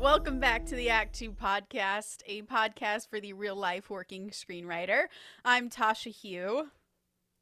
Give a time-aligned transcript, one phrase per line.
[0.00, 5.04] welcome back to the Act 2 podcast, a podcast for the real life working screenwriter.
[5.44, 6.68] I'm Tasha Huo,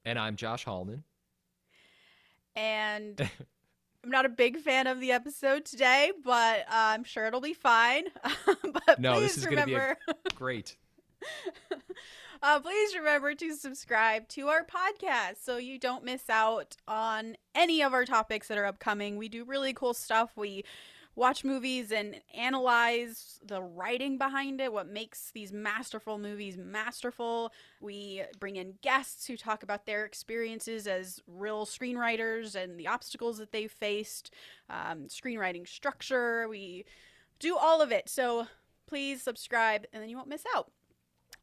[0.04, 1.04] And I'm Josh Hallman.
[2.56, 3.20] and
[4.04, 7.54] I'm not a big fan of the episode today, but uh, I'm sure it'll be
[7.54, 8.04] fine.
[8.86, 9.96] but No, this is gonna be a-
[10.34, 10.76] Great.
[12.42, 17.82] uh, please remember to subscribe to our podcast so you don't miss out on any
[17.82, 19.16] of our topics that are upcoming.
[19.16, 20.32] We do really cool stuff.
[20.36, 20.64] We
[21.18, 27.52] watch movies and analyze the writing behind it, what makes these masterful movies masterful.
[27.80, 33.38] We bring in guests who talk about their experiences as real screenwriters and the obstacles
[33.38, 34.32] that they've faced,
[34.70, 36.48] um, screenwriting structure.
[36.48, 36.84] We
[37.40, 38.08] do all of it.
[38.08, 38.46] So
[38.86, 40.70] please subscribe and then you won't miss out.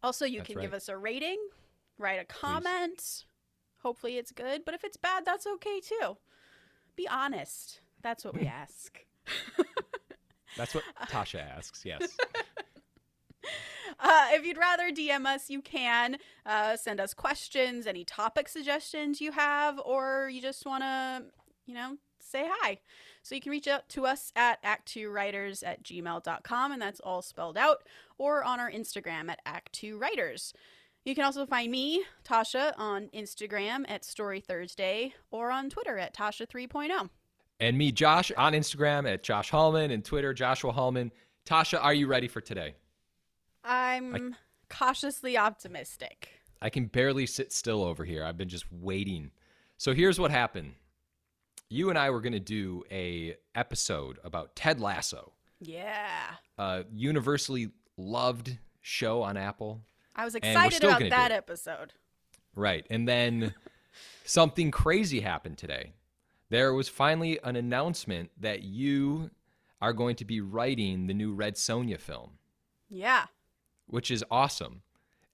[0.02, 0.64] Also, you That's can right.
[0.64, 1.40] give us a rating,
[1.98, 3.26] write a comment.
[3.80, 6.18] Hopefully, it's good, but if it's bad, that's okay too.
[6.96, 7.82] Be honest.
[8.02, 9.05] That's what we ask.
[10.58, 11.84] That's what Tasha asks.
[11.86, 12.16] Yes.
[14.00, 19.22] Uh, if you'd rather DM us, you can uh, send us questions, any topic suggestions
[19.22, 21.24] you have, or you just want to,
[21.66, 22.80] you know, say hi.
[23.24, 27.58] So you can reach out to us at act2writers at gmail.com, and that's all spelled
[27.58, 27.84] out,
[28.18, 30.54] or on our Instagram at act2writers.
[31.06, 36.16] You can also find me, Tasha, on Instagram at Story Thursday, or on Twitter at
[36.16, 37.10] Tasha 3.0.
[37.60, 41.12] and me, Josh, on Instagram at Josh Hallman and Twitter, Joshua Hallman.
[41.46, 42.76] Tasha, are you ready for today?
[43.64, 44.36] I'm
[44.70, 46.30] cautiously optimistic.
[46.62, 48.24] I can barely sit still over here.
[48.24, 49.32] I've been just waiting.
[49.78, 50.74] So here's what happened.
[51.70, 56.36] You and I were going to do a episode about Ted Lasso, Yeah.
[56.58, 59.82] a universally loved show on Apple.
[60.16, 61.94] I was excited about that episode.
[62.56, 62.86] Right.
[62.90, 63.54] And then
[64.24, 65.94] something crazy happened today.
[66.56, 69.30] There was finally an announcement that you
[69.82, 72.38] are going to be writing the new Red Sonja film,
[72.90, 73.26] Yeah.
[73.88, 74.82] which is awesome.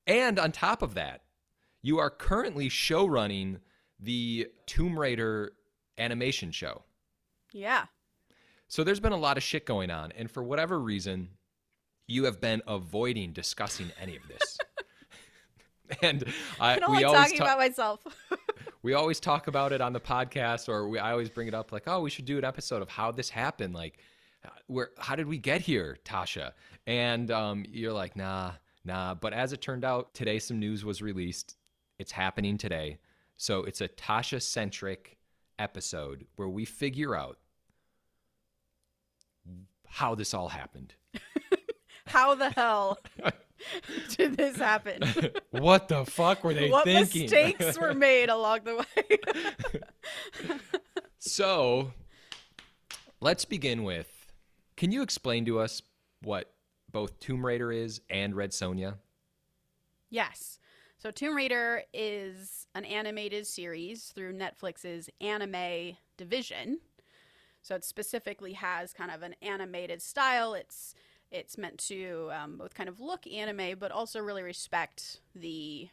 [0.07, 1.21] And on top of that,
[1.83, 3.59] you are currently show running
[3.99, 5.51] the Tomb Raider
[5.99, 6.85] animation show.
[7.53, 7.85] Yeah.
[8.67, 10.11] So there's been a lot of shit going on.
[10.13, 11.29] And for whatever reason,
[12.07, 14.57] you have been avoiding discussing any of this.
[16.01, 16.23] and
[16.59, 18.03] I, don't we always talking ta- about myself.
[18.83, 21.71] we always talk about it on the podcast or we, i always bring it up
[21.71, 23.99] like oh we should do an episode of how this happened like
[24.43, 26.51] uh, where how did we get here tasha?
[26.87, 28.53] And um, you're like nah
[28.83, 29.13] nah.
[29.13, 31.55] But as it turned out today some news was released.
[31.99, 32.97] It's happening today.
[33.37, 35.17] So it's a tasha centric
[35.59, 37.37] episode where we figure out
[39.87, 40.93] how this all happened.
[42.07, 42.99] How the hell
[44.17, 45.01] did this happen?
[45.51, 50.59] what the fuck were they what thinking mistakes were made along the way?
[51.19, 51.93] So,
[53.19, 54.21] let's begin with
[54.75, 55.81] can you explain to us
[56.23, 56.53] what
[56.91, 58.95] both Tomb Raider is and Red Sonja?
[60.09, 60.57] yes.
[60.97, 66.79] So Tomb Raider is an animated series through Netflix's anime division.
[67.63, 70.53] So it specifically has kind of an animated style.
[70.53, 70.93] It's
[71.31, 75.89] it's meant to um, both kind of look anime, but also really respect the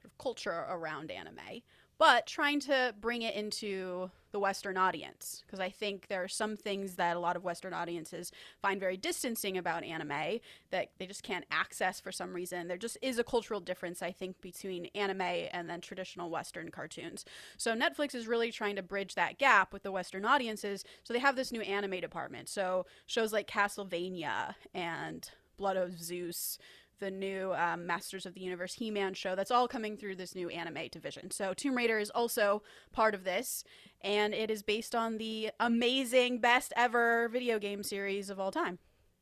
[0.00, 1.62] sort of culture around anime,
[2.00, 5.42] but trying to bring it into the Western audience.
[5.44, 8.96] Because I think there are some things that a lot of Western audiences find very
[8.96, 10.40] distancing about anime
[10.70, 12.68] that they just can't access for some reason.
[12.68, 17.26] There just is a cultural difference, I think, between anime and then traditional Western cartoons.
[17.58, 20.84] So Netflix is really trying to bridge that gap with the Western audiences.
[21.04, 22.48] So they have this new anime department.
[22.48, 25.28] So shows like Castlevania and
[25.58, 26.56] Blood of Zeus,
[27.00, 30.34] the new um, Masters of the Universe He Man show, that's all coming through this
[30.34, 31.30] new anime division.
[31.30, 32.62] So Tomb Raider is also
[32.92, 33.64] part of this,
[34.02, 38.78] and it is based on the amazing, best ever video game series of all time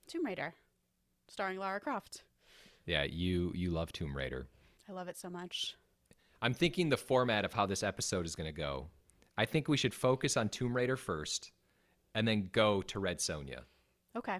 [0.07, 0.55] Tomb Raider,
[1.29, 2.23] starring Lara Croft.
[2.85, 4.47] Yeah, you you love Tomb Raider.
[4.89, 5.75] I love it so much.
[6.41, 8.89] I'm thinking the format of how this episode is going to go.
[9.37, 11.53] I think we should focus on Tomb Raider first
[12.15, 13.61] and then go to Red Sonja.
[14.17, 14.39] Okay.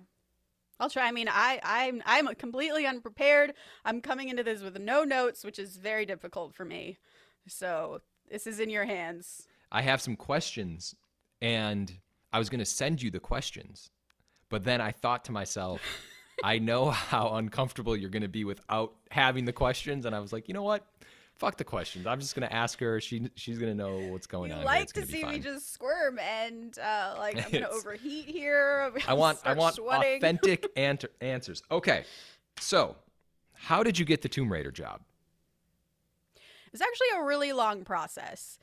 [0.81, 1.09] I'll try.
[1.09, 3.55] I mean, I, I'm I'm completely unprepared.
[3.85, 6.99] I'm coming into this with no notes, which is very difficult for me.
[7.47, 9.47] So this is in your hands.
[9.73, 10.95] I have some questions
[11.41, 11.93] and
[12.33, 13.91] I was going to send you the questions.
[14.51, 15.81] But then I thought to myself,
[16.45, 20.33] I know how uncomfortable you're going to be without having the questions and I was
[20.33, 20.87] like, "You know what?
[21.39, 22.07] Fuck the questions.
[22.07, 23.01] I'm just going to ask her.
[23.01, 24.65] She she's going to know what's going you on.
[24.65, 28.93] like to see me just squirm and uh, like I'm gonna overheat here.
[29.07, 30.17] I want I want sweating.
[30.17, 31.63] authentic answer, answers.
[31.71, 32.05] Okay.
[32.59, 32.97] So,
[33.55, 35.01] how did you get the Tomb Raider job?
[36.73, 38.59] It's actually a really long process.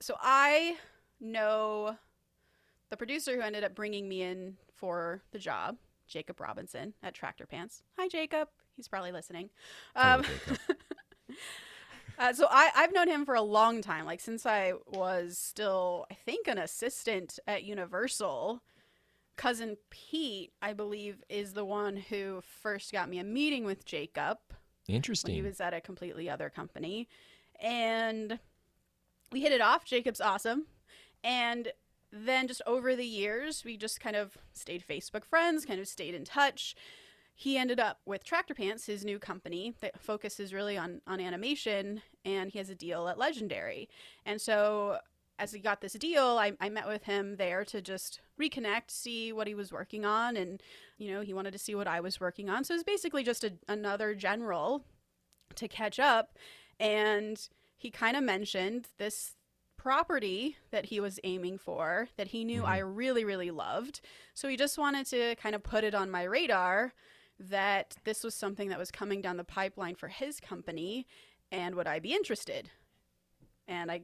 [0.00, 0.76] So I
[1.20, 1.96] know
[2.90, 7.44] the producer who ended up bringing me in for the job, Jacob Robinson at Tractor
[7.44, 7.82] Pants.
[7.98, 8.48] Hi, Jacob.
[8.76, 9.50] He's probably listening.
[9.96, 10.76] Hello, Um, Jacob.
[12.20, 16.06] uh, so I, I've known him for a long time, like since I was still,
[16.10, 18.62] I think, an assistant at Universal.
[19.36, 24.36] Cousin Pete, I believe, is the one who first got me a meeting with Jacob
[24.86, 25.34] Interesting.
[25.34, 27.08] he was at a completely other company.
[27.58, 28.38] And
[29.32, 29.86] we hit it off.
[29.86, 30.66] Jacob's awesome.
[31.24, 31.72] And
[32.12, 36.14] then just over the years, we just kind of stayed Facebook friends, kind of stayed
[36.14, 36.74] in touch.
[37.40, 42.02] He ended up with Tractor Pants, his new company that focuses really on, on animation,
[42.22, 43.88] and he has a deal at Legendary.
[44.26, 44.98] And so
[45.38, 49.32] as he got this deal, I, I met with him there to just reconnect, see
[49.32, 50.62] what he was working on, and
[50.98, 52.62] you know, he wanted to see what I was working on.
[52.62, 54.84] So it was basically just a, another general
[55.54, 56.36] to catch up.
[56.78, 57.40] And
[57.74, 59.32] he kind of mentioned this
[59.78, 62.68] property that he was aiming for that he knew Mhm.
[62.68, 64.02] I really, really loved.
[64.34, 66.92] So he just wanted to kind of put it on my radar
[67.48, 71.06] that this was something that was coming down the pipeline for his company
[71.50, 72.70] and would I be interested?
[73.66, 74.02] And I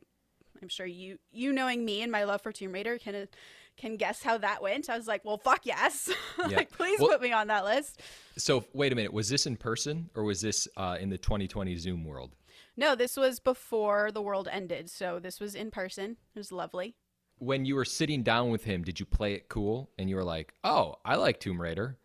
[0.63, 3.29] I'm sure you you knowing me and my love for Tomb Raider can
[3.77, 4.89] can guess how that went.
[4.89, 6.11] I was like, "Well, fuck yes.
[6.49, 6.57] Yeah.
[6.57, 8.01] like please Well- put me on that list."
[8.39, 9.13] so wait a minute.
[9.13, 12.35] Was this in person or was this uh, in the 2020 Zoom world?
[12.77, 16.17] No, this was before the world ended, so this was in person.
[16.35, 16.95] It was lovely.
[17.39, 20.25] When you were sitting down with him, did you play it cool and you were
[20.25, 21.99] like, "Oh, I like Tomb Raider,"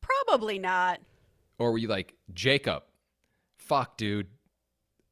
[0.00, 1.00] Probably not.
[1.58, 2.84] or were you like, "Jacob,
[3.56, 4.28] fuck, dude,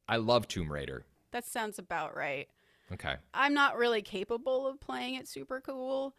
[0.07, 2.47] I love Tomb Raider." That sounds about right.
[2.91, 3.15] Okay.
[3.33, 6.15] I'm not really capable of playing it super cool.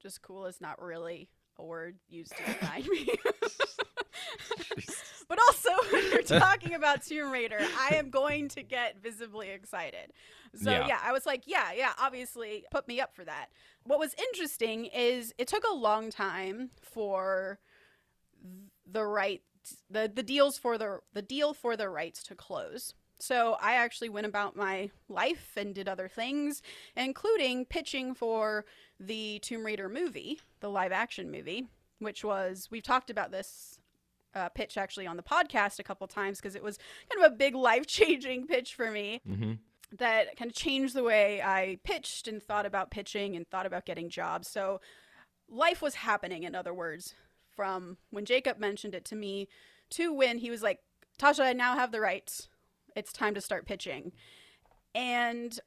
[0.00, 1.28] Just cool is not really
[1.58, 3.08] a word used to define me.
[5.28, 10.12] but also, when you're talking about Tomb Raider, I am going to get visibly excited.
[10.54, 10.86] So, Yeah.
[10.86, 11.00] yeah.
[11.02, 13.46] I was like, yeah, yeah, obviously, put me up for that.
[13.84, 17.58] What was interesting is it took a long time for
[18.90, 19.42] the right
[19.90, 22.94] the the deals for the the deal for the rights to close.
[23.18, 26.60] So I actually went about my life and did other things,
[26.96, 28.66] including pitching for
[29.00, 31.66] the Tomb Raider movie, the live action movie,
[31.98, 33.78] which was we've talked about this
[34.36, 36.78] uh, pitch actually on the podcast a couple times because it was
[37.12, 39.52] kind of a big life changing pitch for me Mm-hmm.
[39.98, 43.86] that kind of changed the way I pitched and thought about pitching and thought about
[43.86, 44.48] getting jobs.
[44.48, 44.80] So
[45.48, 47.14] life was happening, in other words,
[47.54, 49.48] from when Jacob mentioned it to me
[49.90, 50.80] to when he was like,
[51.18, 52.48] Tasha, I now have the rights.
[52.94, 54.12] It's time to start pitching.
[54.94, 55.58] And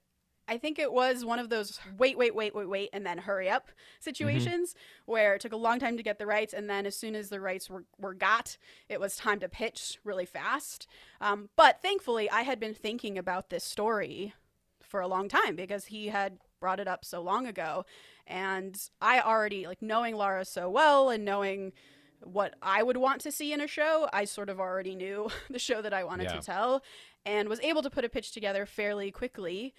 [0.49, 3.49] I think it was one of those wait, wait, wait, wait, wait, and then hurry
[3.49, 3.69] up
[3.99, 4.75] situations
[5.05, 6.53] where it took a long time to get the rights.
[6.53, 8.57] And then as soon as the rights were, were got,
[8.89, 10.87] it was time to pitch really fast.
[11.21, 14.33] Um, but thankfully, I had been thinking about this story
[14.81, 17.85] for a long time because he had brought it up so long ago.
[18.27, 21.73] And I already, like, knowing Lara so well and knowing
[22.21, 25.59] what I would want to see in a show, I sort of already knew the
[25.59, 26.37] show that I wanted Yeah.
[26.39, 26.83] to tell
[27.25, 29.73] and was able to put a pitch together fairly quickly.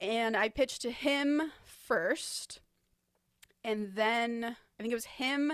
[0.00, 2.60] And I pitched to him first.
[3.62, 5.52] And then I think it was him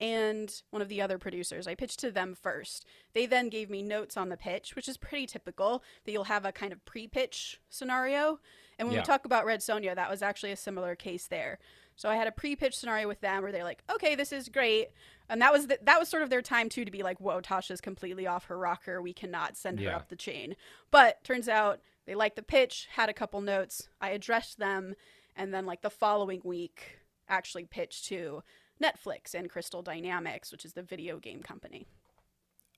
[0.00, 1.66] and one of the other producers.
[1.66, 2.86] I pitched to them first.
[3.14, 6.44] They then gave me notes on the pitch, which is pretty typical that you'll have
[6.44, 8.38] a kind of pre pitch scenario.
[8.78, 9.02] And when Yeah.
[9.02, 11.58] we talk about Red Sonja, that was actually a similar case there.
[11.96, 14.48] So I had a pre pitch scenario with them where they're like, okay, this is
[14.48, 14.90] great.
[15.28, 17.40] And that was the, that was sort of their time too to be like, whoa,
[17.40, 19.02] Tasha's completely off her rocker.
[19.02, 20.54] We cannot send her up the chain.
[20.92, 23.90] But turns out they liked the pitch, had a couple notes.
[24.00, 24.94] I addressed them,
[25.36, 28.42] and then like the following week, actually pitched to
[28.82, 31.86] Netflix and Crystal Dynamics, which is the video game company.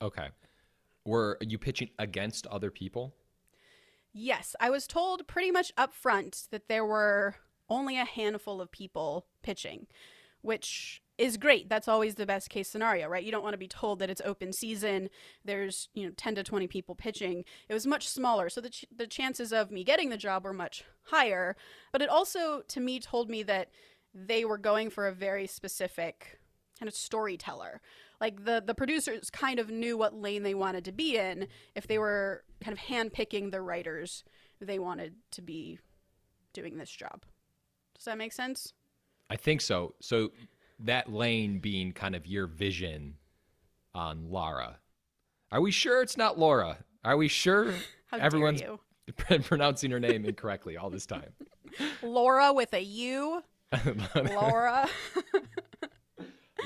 [0.03, 0.31] Okay.
[1.07, 3.15] Were you pitching against other people?
[4.13, 7.37] Yes, I was told pretty much up front that there were
[7.69, 9.87] only a handful of people pitching,
[10.43, 11.69] which is great.
[11.69, 13.23] That's always the best case scenario, right?
[13.23, 15.11] You don't want to be told that it's open season,
[15.45, 17.45] there's, you know, 10 to 20 people pitching.
[17.69, 20.55] It was much smaller, so the ch- the chances of me getting the job were
[20.55, 21.57] much higher,
[21.93, 23.69] but it also to me told me that
[24.15, 26.41] they were going for a very specific
[26.79, 27.83] kind of storyteller.
[28.19, 31.87] Like the the producers kind of knew what lane they wanted to be in if
[31.87, 34.25] they were kind of handpicking the writers
[34.59, 35.79] they wanted to be
[36.55, 37.25] doing this job.
[37.95, 38.73] Does that make sense?
[39.29, 39.95] I think so.
[40.00, 40.31] So
[40.85, 43.17] that lane being kind of your vision
[43.95, 44.79] on Lara.
[45.53, 46.79] Are we sure it's not Laura?
[47.05, 47.73] Are we sure
[48.07, 48.63] How everyone's
[49.45, 51.33] pronouncing her name incorrectly all this time?
[52.03, 53.43] Laura with a U.
[54.15, 54.89] Laura.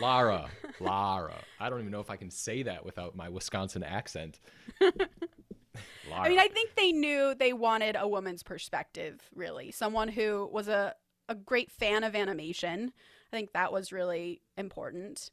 [0.00, 0.50] Lara.
[0.80, 1.34] Lara.
[1.60, 4.40] I don't even know if I can say that without my Wisconsin accent.
[4.80, 9.70] I mean, I think they knew they wanted a woman's perspective, really.
[9.70, 10.94] Someone who was a
[11.28, 12.92] a great fan of animation.
[13.34, 15.30] I think that was really important.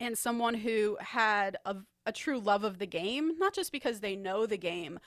[0.00, 4.16] And someone who had a, a true love of the game, not just because they
[4.16, 4.98] know the game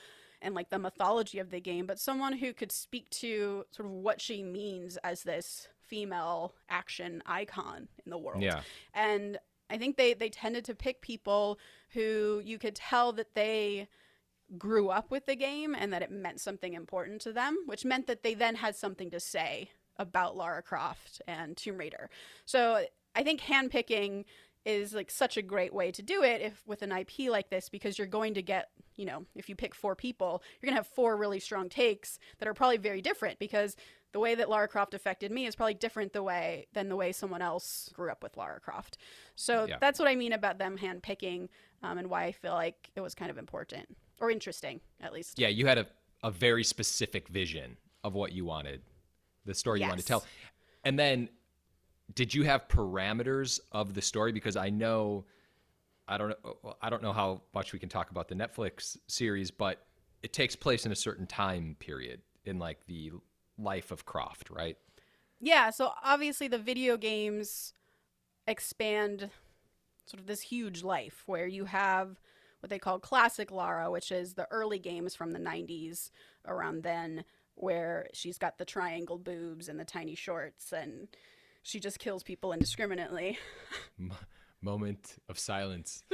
[0.41, 3.91] and like the mythology of the game, but someone who could speak to sort of
[3.91, 8.41] what she means as this female action icon in the world.
[8.41, 8.61] Yeah.
[8.93, 11.57] And I think they they tended to pick people
[11.89, 13.87] who you could tell that they
[14.57, 18.05] grew up with the game and that it meant something important to them, which meant
[18.05, 22.09] that they then had something to say about Lara Croft and Tomb Raider.
[22.45, 22.85] So
[23.15, 24.25] I think handpicking
[24.65, 27.69] is like such a great way to do it if with an IP like this
[27.69, 30.79] because you're going to get, you know, if you pick four people, you're going to
[30.83, 33.75] have four really strong takes that are probably very different because
[34.11, 37.11] the way that Lara Croft affected me is probably different the way than the way
[37.11, 38.97] someone else grew up with Lara Croft.
[39.35, 39.77] So Yeah.
[39.79, 41.49] that's what I mean about them handpicking
[41.83, 45.37] um, and why I feel like it was kind of important or interesting at least.
[45.37, 45.87] Yeah, you had a,
[46.23, 48.81] a very specific vision of what you wanted,
[49.45, 50.23] the story you want to tell.
[50.83, 51.29] And then
[52.13, 54.31] did you have parameters of the story?
[54.31, 55.25] Because I know,
[56.07, 59.51] I don't know, I don't know how much we can talk about the Netflix series,
[59.51, 59.85] but
[60.21, 63.11] it takes place in a certain time period in like the
[63.57, 64.77] life of Croft, right?
[65.39, 67.73] Yeah, so obviously the video games
[68.47, 69.29] expand
[70.05, 72.19] sort of this huge life where you have
[72.59, 76.09] what they call classic Lara, which is the early games from the 90s
[76.47, 77.23] around then,
[77.55, 81.07] where she's got the triangle boobs and the tiny shorts and
[81.63, 83.39] she just kills people indiscriminately.
[84.61, 86.03] Moment of silence.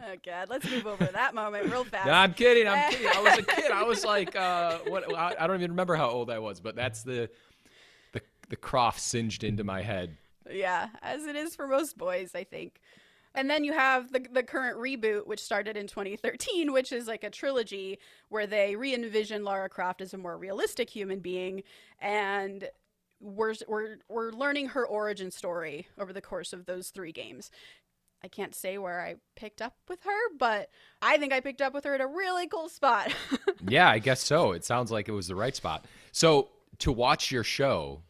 [0.00, 2.06] Oh, God, let's move over that moment real fast.
[2.06, 2.68] No, I'm kidding.
[2.68, 3.08] I'm kidding.
[3.08, 3.70] I was a kid.
[3.70, 5.12] I was like, uh, what?
[5.16, 7.28] I, I don't even remember how old I was, but that's the
[8.12, 10.16] the the Croft singed into my head.
[10.50, 12.80] Yeah, as it is for most boys, I think.
[13.38, 17.22] And then you have the the current reboot, which started in 2013, which is like
[17.22, 21.62] a trilogy where they re-envision Lara Croft as a more realistic human being,
[22.00, 22.68] and
[23.20, 27.52] we're we're we're learning her origin story over the course of those three games.
[28.24, 31.72] I can't say where I picked up with her, but I think I picked up
[31.72, 33.14] with her at a really cool spot.
[33.66, 34.52] Yeah, I guess so.
[34.52, 35.84] It sounds like it was the right spot.
[36.12, 38.02] So to watch your show,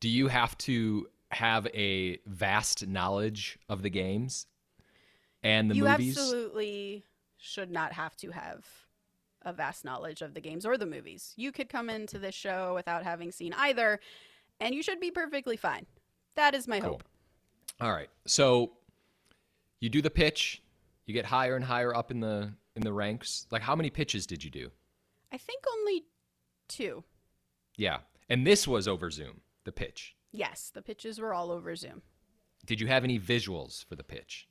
[0.00, 4.46] do you have to have a vast knowledge of the games
[5.42, 6.16] and the you movies?
[6.16, 7.04] absolutely
[7.38, 8.66] should not have to have
[9.42, 11.32] a vast knowledge of the games or the movies.
[11.36, 13.98] You could come into this show without having seen either,
[14.60, 15.86] and you should be perfectly fine.
[16.36, 16.90] That is my Cool.
[16.90, 17.04] hope.
[17.80, 18.08] All right.
[18.26, 18.72] So
[19.80, 20.62] you do the pitch,
[21.06, 23.46] you get higher and higher up in the in the ranks.
[23.50, 24.70] Like how many pitches did you do?
[25.32, 26.04] I think only
[26.68, 27.02] two.
[27.76, 27.98] Yeah.
[28.28, 30.14] And this was over Zoom, the pitch.
[30.30, 32.02] Yes, the pitches were all over Zoom.
[32.64, 34.46] Did you have any visuals for the pitch?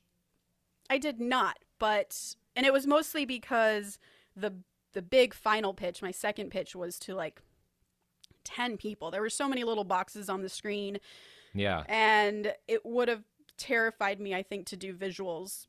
[0.90, 3.98] I did not, but and it was mostly because
[4.36, 4.54] the
[4.92, 7.40] the big final pitch, my second pitch was to like
[8.44, 9.10] 10 people.
[9.10, 10.98] There were so many little boxes on the screen
[11.54, 11.84] Yeah.
[11.88, 13.22] and it would have
[13.58, 15.66] terrified me i think to do visuals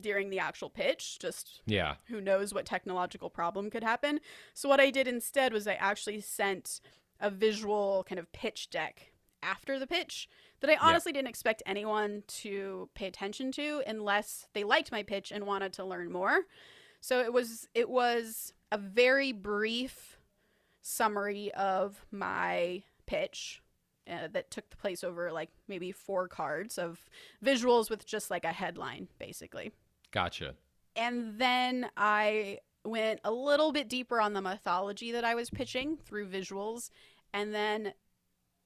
[0.00, 1.96] during the actual pitch just Yeah.
[2.06, 4.18] who knows what technological problem could happen
[4.52, 6.80] so what i did instead was i actually sent
[7.20, 10.28] a visual kind of pitch deck after the pitch
[10.60, 15.30] that i honestly didn't expect anyone to pay attention to unless they liked my pitch
[15.32, 16.40] and wanted to learn more.
[17.00, 20.18] So it was it was a very brief
[20.82, 23.62] summary of my pitch
[24.10, 27.08] uh, that took the place over like maybe four cards of
[27.44, 29.72] visuals with just like a headline basically.
[30.12, 30.54] Gotcha.
[30.96, 35.98] and then I went a little bit deeper on the mythology that I was pitching
[36.04, 36.90] through visuals,
[37.34, 37.92] and then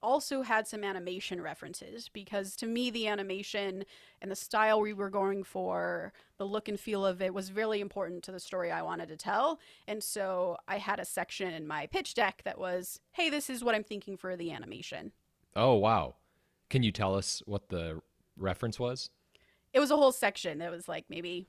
[0.03, 3.85] also had some animation references because to me, the animation
[4.21, 7.81] and the style we were going for, the look and feel of it was really
[7.81, 9.59] important to the story I wanted to tell.
[9.87, 13.63] And so I had a section in my pitch deck that was, hey, this is
[13.63, 15.13] what I'm thinking for the animation.
[15.55, 16.15] Oh, wow.
[16.69, 18.01] Can you tell us what the
[18.37, 19.11] reference was?
[19.73, 21.47] It was a whole section that was like maybe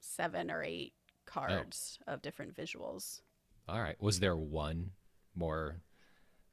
[0.00, 1.32] seven or eight oh.
[1.32, 3.20] cards of different visuals.
[3.68, 4.00] All right.
[4.00, 4.92] Was there one
[5.34, 5.80] more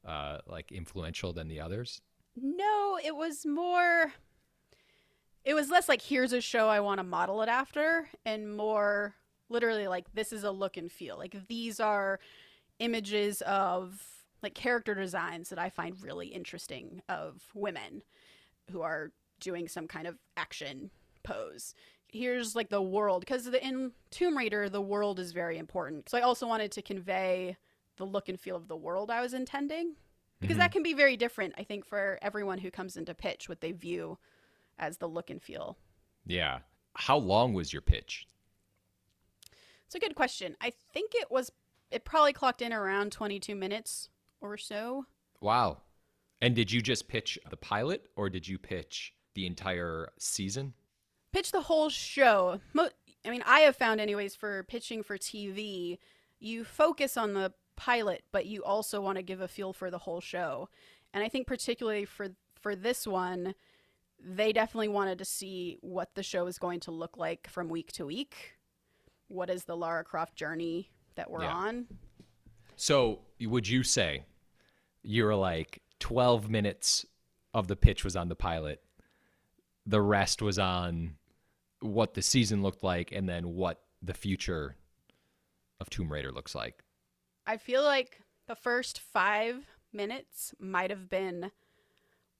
[0.06, 2.00] uh like influential than the others?
[2.36, 4.12] No, it was more.
[5.44, 9.14] It was less like, here's a show I want to model it after, and more
[9.50, 11.18] literally like, this is a look and feel.
[11.18, 12.18] Like, these are
[12.78, 14.02] images of
[14.42, 18.02] like character designs that I find really interesting of women
[18.70, 20.90] who are doing some kind of action
[21.22, 21.74] pose.
[22.08, 26.08] Here's like the world, because in Tomb Raider, the world is very important.
[26.08, 27.56] So I also wanted to convey
[27.96, 29.94] the look and feel of the world I was intending
[30.40, 30.60] because mm-hmm.
[30.60, 33.72] that can be very different i think for everyone who comes into pitch what they
[33.72, 34.18] view
[34.78, 35.78] as the look and feel
[36.26, 36.58] Yeah.
[36.96, 38.26] How long was your pitch?
[39.86, 41.50] it's a good question i think it was
[41.90, 44.08] it probably clocked in around 22 minutes
[44.40, 45.06] or so
[45.44, 45.82] Wow.
[46.40, 50.72] And did you just pitch the pilot or did you pitch the entire season?
[51.32, 52.60] Pitch the whole show.
[52.72, 52.88] Mo-
[53.26, 55.98] I mean, I have found, anyways, for pitching for TV,
[56.40, 59.98] you focus on the pilot, but you also want to give a feel for the
[59.98, 60.68] whole show.
[61.12, 62.28] And I think, particularly for
[62.60, 63.54] for this one,
[64.18, 67.92] they definitely wanted to see what the show is going to look like from week
[67.92, 68.56] to week.
[69.28, 71.54] What is the Lara Croft journey that we're Yeah.
[71.54, 71.86] on?
[72.76, 74.24] So, would you say
[75.02, 77.04] you were like 12 minutes
[77.52, 78.82] of the pitch was on the pilot,
[79.86, 81.16] the rest was on
[81.80, 84.76] what the season looked like, and then what the future
[85.80, 86.82] of Tomb Raider looks like?
[87.46, 91.50] I feel like the first five minutes might have been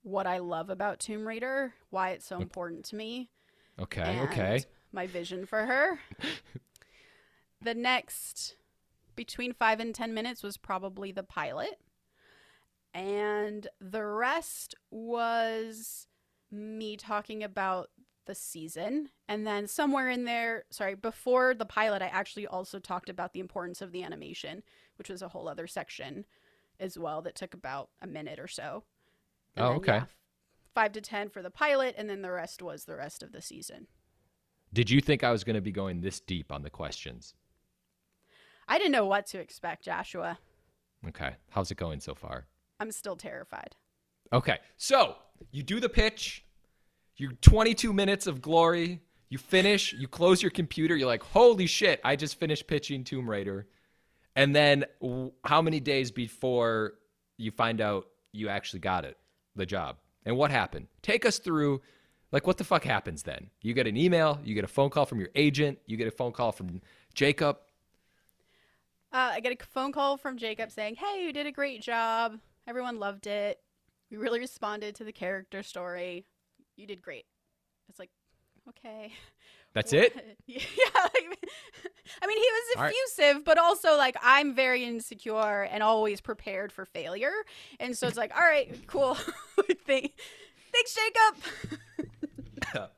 [0.02, 3.30] what I love about Tomb Raider, why it's so important to me.
[3.80, 4.64] Okay, okay.
[4.92, 5.99] My vision for her.
[7.62, 8.56] the next
[9.16, 11.80] between five and ten minutes was probably the pilot.
[12.92, 16.06] And the rest was
[16.50, 17.90] me talking about
[18.26, 19.08] the season.
[19.28, 23.40] And then somewhere in there, sorry, before the pilot, I actually also talked about the
[23.40, 24.62] importance of the animation,
[24.96, 26.24] which was a whole other section
[26.80, 28.84] as well that took about a minute or so.
[29.56, 29.92] And Oh, then, okay.
[29.94, 30.04] yeah,
[30.74, 31.94] five to 10 for the pilot.
[31.96, 33.86] And then the rest was the rest of the season.
[34.72, 37.34] Did you think I was going to be going this deep on the questions?
[38.66, 40.38] I didn't know what to expect, Joshua.
[41.08, 41.36] Okay.
[41.50, 42.46] How's it going so far?
[42.80, 43.76] I'm still terrified.
[44.32, 44.58] Okay.
[44.76, 45.16] So
[45.52, 46.44] you do the pitch,
[47.16, 52.00] you 22 minutes of glory, you finish, you close your computer, you're like, holy shit,
[52.04, 53.68] I just finished pitching Tomb Raider.
[54.37, 54.85] And then
[55.45, 56.95] how many days before
[57.37, 59.17] you find out you actually got it,
[59.55, 59.97] the job?
[60.25, 60.88] And what happened?
[61.03, 61.83] Take us through,
[62.33, 63.50] like, what the fuck happens then?
[63.61, 66.11] You get an email, you get a phone call from your agent, you get a
[66.11, 66.81] phone call from
[67.14, 67.59] Jacob.
[69.12, 72.38] Uh, I get a phone call from Jacob saying, Hey, you did a great job.
[72.67, 73.61] Everyone loved it.
[74.11, 76.27] We really responded to the character story.
[76.77, 77.27] You did great.
[77.88, 78.11] It's like,
[78.68, 79.12] okay.
[79.72, 80.14] That's it?
[80.46, 80.61] yeah.
[80.94, 81.48] like-
[82.22, 82.94] I mean, he was All right.
[83.16, 87.33] effusive, but also like I'm very insecure and always prepared for failure.
[87.81, 89.14] And so it's like, all right, cool.
[89.87, 90.12] Thank-
[90.72, 92.90] Thanks, Jacob.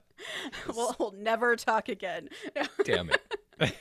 [0.75, 2.29] we'll, we'll never talk again.
[2.85, 3.75] Damn it.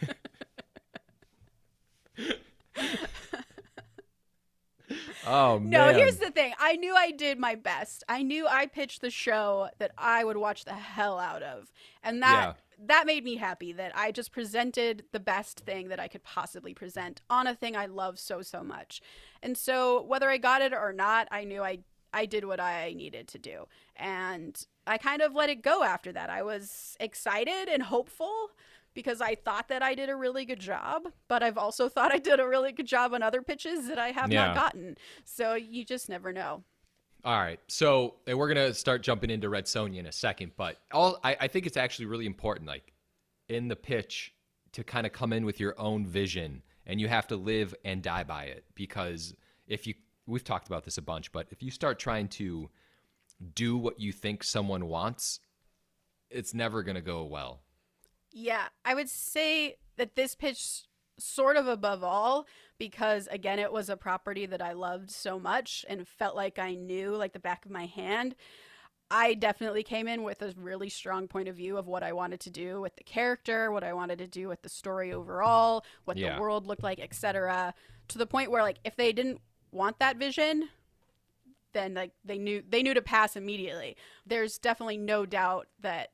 [5.28, 5.96] oh No, man.
[5.96, 6.54] here's the thing.
[6.60, 8.04] I knew I did my best.
[8.08, 11.72] I knew I pitched the show that I would watch the hell out of.
[12.04, 16.08] And that that made me happy that I just presented the best thing that I
[16.10, 19.02] could possibly present on a thing I love so so much.
[19.42, 21.80] And so whether I got it or not, I knew I
[22.14, 23.66] I did what I needed to do.
[23.96, 26.30] And I kind of let it go after that.
[26.30, 28.52] I was excited and hopeful
[28.96, 32.18] because I thought that I did a really good job, but I've also thought I
[32.18, 34.46] did a really good job on other pitches that I have Yeah.
[34.48, 34.98] not gotten.
[35.24, 36.64] So you just never know.
[37.24, 37.60] All right.
[37.68, 41.36] So and we're gonna start jumping into Red Sonja in a second, but all I,
[41.42, 42.94] I think it's actually really important, like
[43.50, 44.34] in the pitch,
[44.74, 48.02] to kind of come in with your own vision and you have to live and
[48.04, 48.64] die by it.
[48.76, 49.34] Because
[49.68, 49.96] if you
[50.28, 52.70] we've talked about this a bunch, but if you start trying to
[53.56, 55.40] do what you think someone wants,
[56.30, 57.62] it's never gonna go well.
[58.38, 60.84] Yeah, I would say that this pitch
[61.18, 62.46] sort of above all
[62.78, 66.76] because again it was a property that I loved so much and felt like I
[66.76, 68.36] knew like the back of my hand.
[69.10, 72.42] I definitely came in with a really strong point of view of what I wanted
[72.42, 76.18] to do with the character, what I wanted to do with the story overall, what
[76.18, 76.36] Yeah.
[76.36, 77.74] the world looked like, etc.
[78.10, 79.40] To the point where like if they didn't
[79.72, 80.68] want that vision,
[81.72, 83.96] then like they knew they knew to pass immediately.
[84.26, 86.10] There's definitely no doubt that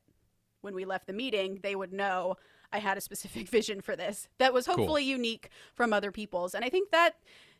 [0.62, 2.36] when we left the meeting, they would know
[2.72, 4.76] I had a specific vision for this that was Cool.
[4.76, 6.54] hopefully unique from other people's.
[6.54, 7.16] And I think that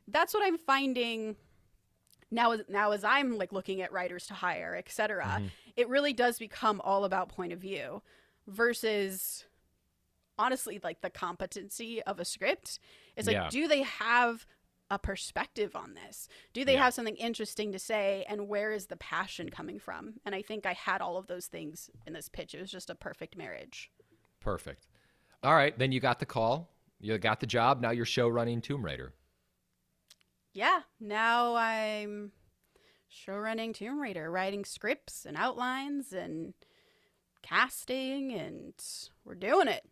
[0.09, 1.37] that's what I'm finding
[2.31, 5.25] now as now as I'm like looking at writers to hire, etc.
[5.25, 5.47] Mm-hmm.
[5.77, 8.03] It really does become all about point of view
[8.47, 9.45] versus
[10.39, 12.79] honestly like the competency of a script.
[13.17, 13.49] It's like Yeah.
[13.51, 14.47] do they have
[14.93, 16.29] a perspective on this?
[16.53, 16.85] Do they Yeah.
[16.85, 20.21] have something interesting to say and where is the passion coming from?
[20.27, 22.55] And I think I had all of those things in this pitch.
[22.55, 23.91] It was just a perfect marriage.
[24.39, 24.87] Perfect.
[25.43, 26.69] All right, then you got the call.
[27.01, 27.81] You got the job.
[27.81, 29.15] Now you're show running Tomb Raider.
[30.53, 32.33] Yeah, now I'm
[33.11, 36.53] showrunning Tomb Raider, writing scripts and outlines and
[37.43, 38.75] casting, and
[39.25, 39.89] we're doing it.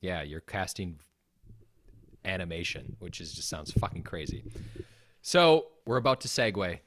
[0.00, 0.98] Yeah, you're casting
[2.24, 4.44] animation, which is just sounds fucking crazy.
[5.22, 6.78] So we're about to segue.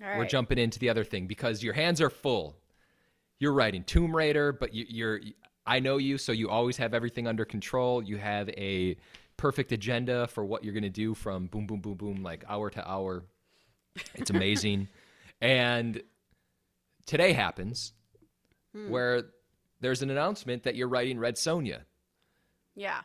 [0.00, 2.56] We're jumping into the other thing because your hands are full.
[3.38, 5.20] You're writing Tomb Raider, but you, you're
[5.66, 8.02] I know you, so you always have everything under control.
[8.02, 8.96] You have a
[9.36, 12.88] perfect agenda for what you're gonna do from boom, boom, boom, boom, like hour to
[12.88, 13.24] hour.
[14.14, 14.88] It's amazing.
[15.40, 16.02] and
[17.06, 17.92] today happens
[18.74, 18.90] Hmm.
[18.90, 19.22] where
[19.80, 21.82] there's an announcement that you're writing Red Sonja.
[22.74, 23.02] Yeah.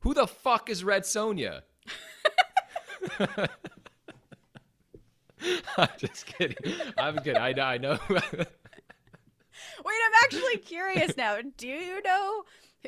[0.00, 1.62] Who the fuck is Red Sonja?
[5.76, 6.56] I'm just kidding.
[6.98, 7.36] I'm kidding.
[7.36, 7.62] I know.
[7.62, 7.98] I know.
[9.84, 11.38] Wait, I'm actually curious now.
[11.56, 12.44] Do you know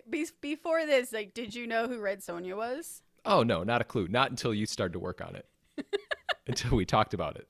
[0.09, 1.12] be- before this?
[1.12, 3.03] Like, did you know who Red Sonja was?
[3.25, 4.09] oh no, not a clue.
[4.09, 5.46] Not until you started to work on it.
[6.46, 7.46] until we talked about it.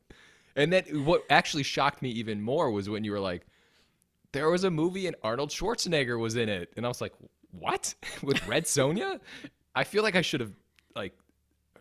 [0.54, 3.46] And then what actually shocked me even more was when you were like,
[4.32, 6.72] there was a movie and Arnold Schwarzenegger was in it.
[6.76, 7.12] And I was like,
[7.52, 7.94] what?
[8.22, 9.20] With Red Sonja?
[9.74, 10.52] I feel like I should have
[10.94, 11.16] like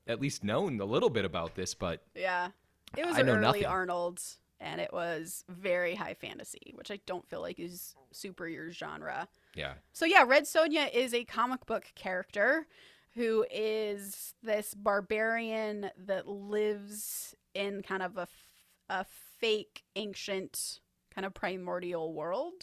[0.08, 2.50] at least known a little bit about this, but Yeah,
[2.98, 3.66] it was I know early nothing.
[3.66, 4.22] Arnold,
[4.60, 9.28] and it was very high fantasy, which I don't feel like is super your genre.
[9.56, 9.74] yeah.
[9.94, 12.68] So yeah, Red Sonja is a comic book character
[13.16, 18.28] who is this barbarian that lives in kind of a,
[18.90, 19.06] a
[19.40, 20.80] fake ancient
[21.14, 22.54] kind of primordial world.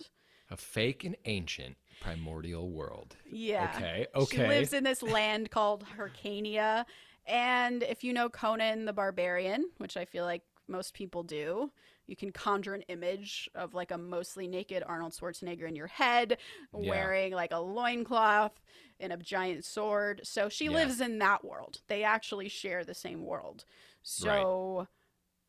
[0.50, 3.16] A fake and ancient primordial world.
[3.30, 3.72] Yeah.
[3.76, 4.06] Okay.
[4.14, 4.36] Okay.
[4.36, 6.84] She lives in this land called Hyrcania.
[7.26, 11.70] And if you know Conan the Barbarian, which I feel like most people do,
[12.06, 16.38] you can conjure an image of like a mostly naked Arnold Schwarzenegger in your head,
[16.72, 16.90] Yeah.
[16.90, 18.58] wearing like a loincloth
[18.98, 20.22] and a giant sword.
[20.24, 20.70] So she Yeah.
[20.72, 21.82] lives in that world.
[21.88, 23.64] They actually share the same world.
[24.02, 24.88] So.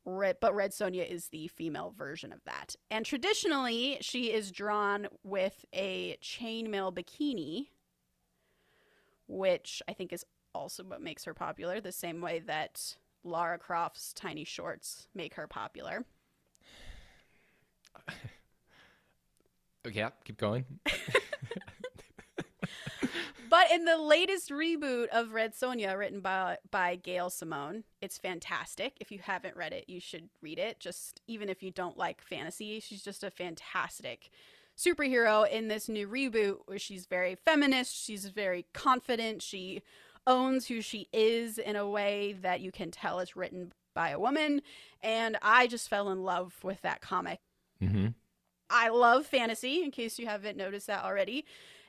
[0.06, 2.76] Red, but Red Sonja is the female version of that.
[2.90, 7.68] And traditionally, she is drawn with a chainmail bikini,
[9.28, 14.14] which I think is also what makes her popular, the same way that Lara Croft's
[14.14, 16.06] tiny shorts make her popular.
[19.88, 20.66] Okay, yeah, keep going.
[23.60, 28.93] But in the latest reboot of Red Sonja, written by by Gail Simone, it's fantastic.
[29.02, 30.80] If you haven't read it, you should read it.
[30.80, 34.30] Just even if you don't like fantasy, she's just a fantastic
[34.78, 39.82] superhero in this new reboot where she's very feminist, she's very confident, she
[40.26, 44.19] owns who she is in a way that you can tell is written by a
[44.19, 44.62] woman,
[45.04, 47.39] and I just fell in love with that comic.
[47.84, 48.08] Mm-hmm.
[48.69, 51.43] I love fantasy, in case you haven't noticed that already.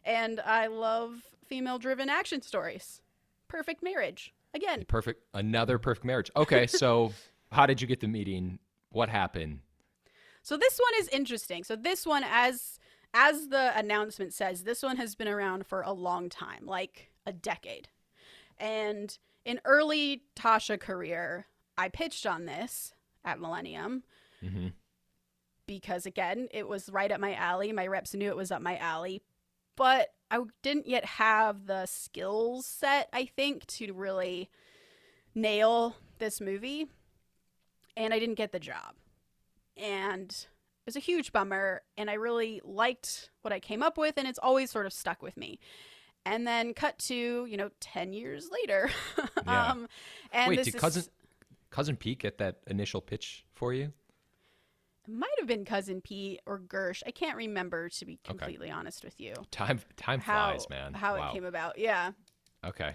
[0.05, 3.01] And I love female driven action stories.
[3.49, 4.33] Perfect marriage.
[4.55, 5.23] Again, Perfect.
[5.35, 6.31] Another perfect marriage.
[6.37, 7.13] Okay, so
[7.53, 8.59] how did you get the meeting?
[8.91, 9.61] What happened?
[10.43, 11.63] so this one is interesting.
[11.65, 12.79] So this one as
[13.13, 17.33] as the announcement says, this one has been around for a long time, like a
[17.33, 17.89] decade.
[18.59, 22.93] And in early Tasha career, I pitched on this
[23.25, 24.03] at Millennium
[24.43, 24.69] Mm-hmm.
[25.67, 27.73] because again, it was right up my alley.
[27.73, 29.23] My reps knew it was up my alley,
[29.77, 34.49] but I didn't yet have the skills set, I think, to really
[35.35, 36.87] nail this movie.
[37.97, 38.95] And I didn't get the job.
[39.77, 41.83] And it was a huge bummer.
[41.97, 45.23] And I really liked what I came up with, and it's always sort of stuck
[45.23, 45.59] with me.
[46.27, 48.91] And then cut to, you know, 10 years later.
[49.47, 49.71] Yeah.
[49.71, 49.89] um,
[50.33, 51.05] and Wait, this did is- cousin
[51.71, 53.93] cousin Pete get that initial pitch for you?
[55.13, 57.03] Might have been cousin Pete or Gersh.
[57.07, 59.35] I can't remember to be completely honest with you.
[59.51, 60.95] Time time How flies, man.
[60.95, 61.31] how wow.
[61.31, 61.79] it came about?
[61.79, 62.13] Yeah,
[62.65, 62.95] Okay.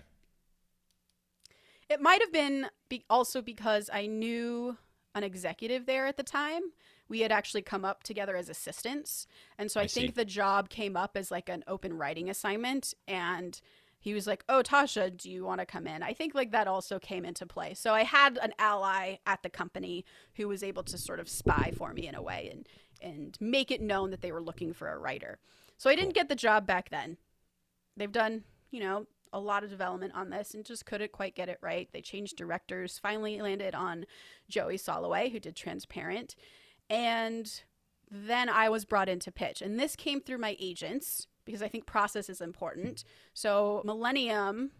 [1.89, 4.77] it might have been be- also because I knew
[5.13, 6.61] an executive there at the time.
[7.07, 9.27] We had actually come up together as assistants,
[9.59, 10.11] and so I, I think see.
[10.13, 13.59] the job came up as like an open writing assignment, and
[14.05, 16.67] he was like, "Oh, Tasha, do you want to come in?" I think like that
[16.67, 17.73] also came into play.
[17.73, 21.73] So I had an ally at the company who was able to sort of spy
[21.75, 22.69] for me in a way and
[23.01, 25.39] and make it known that they were looking for a writer.
[25.79, 27.17] So I didn't get the job back then.
[27.97, 31.49] They've done, you know, a lot of development on this and just couldn't quite get
[31.49, 31.89] it right.
[31.91, 34.05] They changed directors, finally landed on
[34.47, 36.35] Joey Soloway, who did Transparent.
[36.91, 37.51] And
[38.11, 39.63] then I was brought in to pitch.
[39.63, 43.03] And this came through my agents because I think process is important.
[43.33, 44.71] So Millennium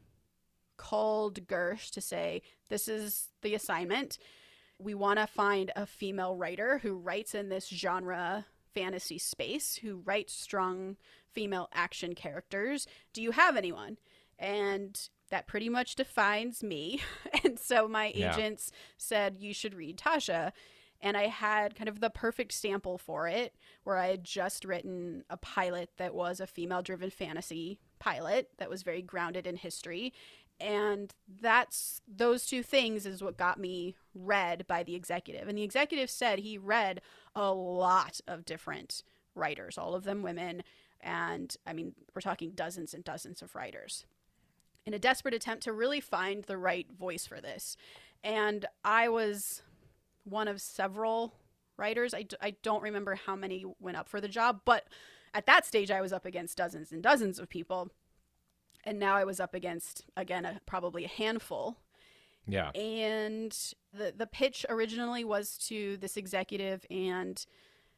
[0.78, 4.18] called Gersh to say, This is the assignment.
[4.78, 10.02] We want to find a female writer who writes in this genre fantasy space, who
[10.04, 10.98] writes strong
[11.32, 12.88] female action characters.
[13.14, 13.98] Do you have anyone?
[14.38, 15.00] And
[15.30, 17.00] that pretty much defines me.
[17.44, 18.34] and so my Yeah.
[18.36, 20.52] agents said, You should read Tasha.
[21.06, 25.24] And I had kind of the perfect sample for it, where I had just written
[25.30, 30.14] a pilot that was a female driven fantasy pilot that was very grounded in history.
[30.60, 35.48] And that's those two things is what got me read by the executive.
[35.48, 37.02] And the executive said he read
[37.36, 39.04] a lot of different
[39.36, 40.64] writers, all of them women.
[41.02, 44.06] And I mean, we're talking dozens and dozens of writers
[44.88, 47.78] in a desperate attempt to really find the right voice for this.
[48.24, 49.62] And I was
[50.26, 51.34] one of several
[51.78, 52.14] writers.
[52.14, 54.86] I, d- I don't remember how many went up for the job, but
[55.34, 57.92] at that stage, I was up against dozens and dozens of people.
[58.84, 61.78] And now I was up against, again, a, probably a handful.
[62.48, 62.70] Yeah.
[62.72, 63.52] And
[63.94, 67.44] the, the pitch originally was to this executive and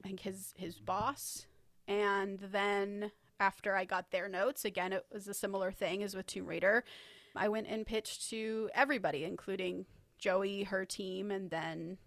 [0.03, 1.45] I think his, his boss.
[1.87, 6.27] And then after I got their notes, again, it was a similar thing as with
[6.27, 6.83] Tomb Raider.
[7.35, 9.85] I went and pitched to everybody, including
[10.17, 11.97] Joey, her team, and then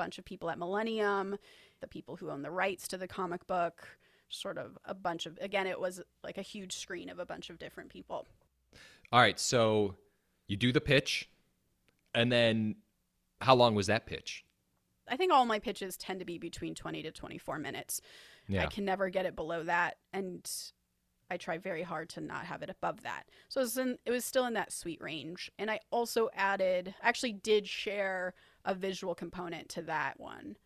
[0.00, 1.36] bunch of people at Millennium,
[1.82, 3.86] the people who own the rights to the comic book,
[4.30, 7.50] sort of a bunch of, again, it was like a huge screen of a bunch
[7.50, 8.26] of different people.
[9.12, 9.38] All right.
[9.38, 9.96] So
[10.46, 11.28] you do the pitch,
[12.14, 12.76] and then
[13.42, 14.42] how long was that pitch?
[15.06, 18.00] I think all my pitches tend to be between 20 to 24 minutes.
[18.48, 18.62] Yeah.
[18.62, 19.98] I can never get it below that.
[20.14, 20.50] And
[21.30, 23.24] I try very hard to not have it above that.
[23.48, 25.50] So it was, in, it was still in that sweet range.
[25.58, 30.56] And I also added, actually did share a visual component to that one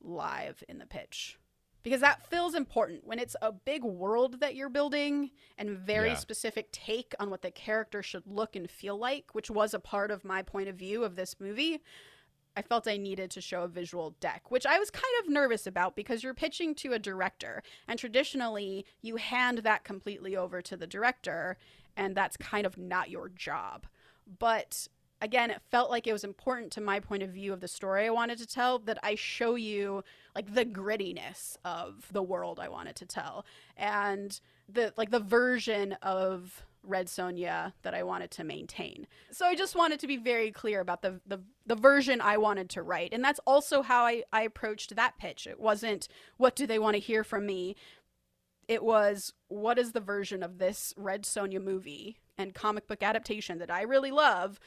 [0.00, 1.38] live in the pitch.
[1.82, 6.16] Because that feels important when it's a big world that you're building and very Yeah.
[6.16, 10.10] specific take on what the character should look and feel like, which was a part
[10.10, 11.80] of my point of view of this movie.
[12.60, 15.66] I felt I needed to show a visual deck, which I was kind of nervous
[15.66, 17.62] about because you're pitching to a director.
[17.88, 21.56] And traditionally, you hand that completely over to the director,
[21.96, 23.86] and that's kind of not your job.
[24.38, 24.88] But
[25.22, 28.04] again, it felt like it was important to my point of view of the story
[28.04, 30.04] I wanted to tell that I show you
[30.36, 35.94] like the grittiness of the world I wanted to tell and the like the version
[36.02, 39.06] of Red Sonja that I wanted to maintain.
[39.30, 42.70] So I just wanted to be very clear about the the, the version I wanted
[42.70, 43.12] to write.
[43.12, 45.46] And that's also how I, I approached that pitch.
[45.46, 47.76] It wasn't what do they want to hear from me?
[48.68, 53.58] It was what is the version of this Red Sonja movie and comic book adaptation
[53.58, 54.58] that I really love?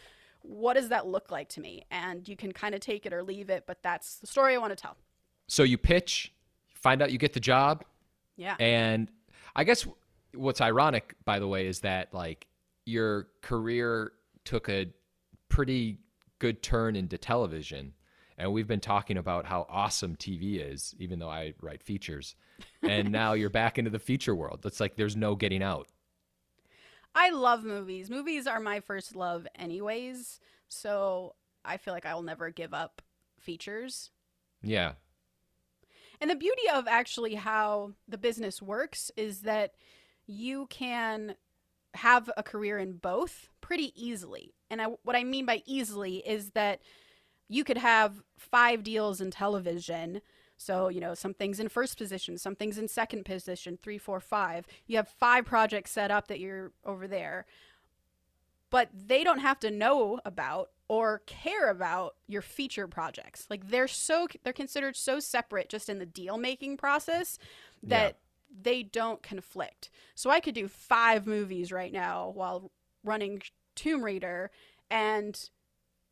[0.42, 1.86] What does that look like to me?
[1.90, 4.58] And you can kind of take it or leave it, but that's the story I
[4.58, 4.98] want to tell.
[5.48, 6.34] So you pitch,
[6.74, 7.86] find out you get the job,
[8.36, 8.56] Yeah.
[8.60, 9.10] and
[9.56, 9.88] I guess
[10.34, 12.48] what's ironic, by the way, is that like
[12.86, 14.12] your career
[14.46, 14.88] took a
[15.50, 16.00] pretty
[16.40, 17.94] good turn into television.
[18.38, 22.36] And we've been talking about how awesome TV is, even though I write features.
[22.82, 24.62] And now you're back into the feature world.
[24.66, 25.88] It's like there's no getting out.
[27.16, 28.10] I love movies.
[28.10, 30.40] Movies are my first love, anyways.
[30.68, 33.02] So I feel like I will never give up
[33.40, 34.10] features.
[34.64, 34.94] Yeah.
[36.20, 39.74] And the beauty of actually how the business works is that
[40.28, 41.36] you can
[41.96, 44.54] have a career in both pretty easily.
[44.70, 46.82] And I, what I mean by easily is that
[47.50, 50.22] you could have five deals in television.
[50.58, 54.20] So, you know, some things in first position, some things in second position, three, four,
[54.20, 54.66] five.
[54.88, 57.46] You have five projects set up that you're over there.
[58.70, 63.46] But they don't have to know about or care about your feature projects.
[63.50, 67.38] Like they're so they're considered so separate just in the deal making process
[67.84, 68.18] that
[68.62, 69.90] they don't conflict.
[70.16, 72.72] So I could do 5 movies right now while
[73.04, 73.42] running
[73.76, 74.52] Tomb Raider
[74.90, 75.50] and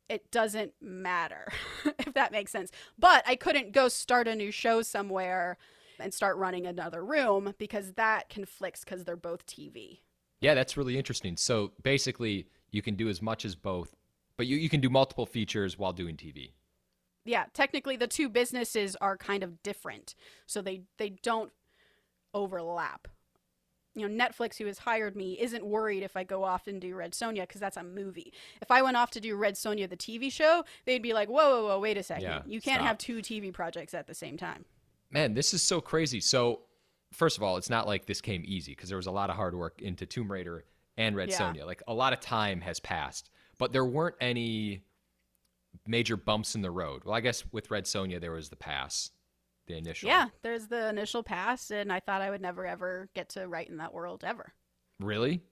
[0.08, 1.46] it doesn't matter
[1.98, 2.70] if that makes sense.
[2.98, 5.56] But I couldn't go start a new show somewhere
[6.00, 10.00] and start running another room because that conflicts cuz they're both TV.
[10.40, 11.36] Yeah, that's really interesting.
[11.36, 13.94] So basically, you can do as much as both,
[14.36, 16.52] but you, you can do multiple features while doing TV.
[17.24, 20.14] yeah technically the two businesses are kind of different
[20.46, 21.52] so they they don't
[22.34, 23.08] overlap
[23.94, 26.94] you know netflix who has hired me isn't worried if i go off and do
[26.94, 29.96] red sonja because that's a movie if i went off to do red sonja the
[29.96, 32.86] tv show they'd be like whoa whoa whoa wait a second Yeah, you can't stop.
[32.88, 34.64] have two tv projects at the same time
[35.14, 36.20] Man, this is so crazy.
[36.20, 36.60] So,
[37.12, 39.36] first of all, it's not like this came easy because there was a lot of
[39.36, 40.64] hard work into Tomb Raider
[40.96, 41.38] and Red Yeah.
[41.52, 41.66] Sonja.
[41.66, 44.84] Like a lot of time has passed, but there weren't any
[45.86, 47.04] major bumps in the road.
[47.04, 49.10] Well, I guess with Red Sonja there was the pass,
[49.72, 50.08] the initial.
[50.08, 53.68] yeah there's the initial pass and i thought i would never ever get to write
[53.68, 54.52] in that world ever
[55.00, 55.42] Really?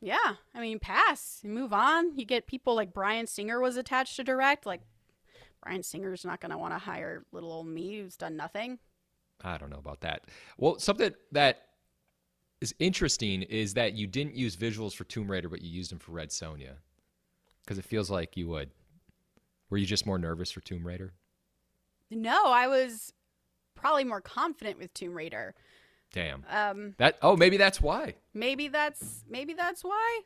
[0.00, 4.16] yeah i mean pass you move on you get people like bryan singer was attached
[4.16, 4.82] to direct like
[5.62, 8.78] bryan singer's not going to want to hire little old me who's done nothing
[9.42, 10.22] I don't know about that.
[10.58, 11.62] Well, something that
[12.60, 15.98] is interesting is that you didn't use visuals for Tomb Raider, but you used them
[15.98, 16.76] for Red Sonja.
[17.62, 18.70] Because it feels like you would.
[19.68, 21.14] Were you just more nervous for Tomb Raider?
[22.12, 23.12] No, I was
[23.74, 25.54] probably more confident with Tomb Raider.
[26.12, 26.44] Damn.
[26.48, 28.14] Um, That oh, maybe that's why.
[28.32, 30.20] maybe that's maybe that's why.